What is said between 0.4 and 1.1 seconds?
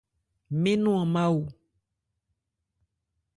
Mɛ́n nɔn an